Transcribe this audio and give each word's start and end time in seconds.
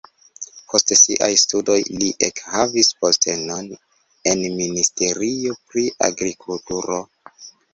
Post 0.69 0.93
siaj 0.99 1.27
studoj 1.41 1.75
li 2.03 2.07
ekhavis 2.29 2.89
postenon 3.03 3.69
en 4.33 4.43
ministerio 4.63 5.55
pri 5.69 5.85
agrikulturo. 6.09 6.99